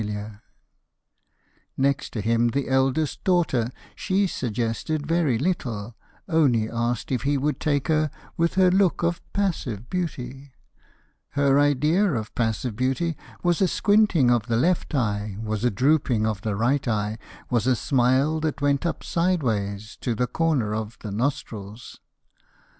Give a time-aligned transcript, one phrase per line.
[0.03, 0.39] [Illustration:
[1.77, 5.37] "NEXT THE SON, THE STUNNING CANTAB"] Next to him the eldest daughter: She suggested very
[5.37, 5.95] little,
[6.27, 10.53] Only asked if he would take her With her look of 'passive beauty.'
[11.33, 16.25] Her idea of passive beauty Was a squinting of the left eye, Was a drooping
[16.25, 17.19] of the right eye,
[17.51, 21.99] Was a smile that went up sideways To the corner of the nostrils.